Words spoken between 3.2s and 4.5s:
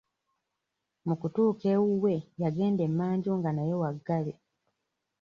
nga nayo waggale.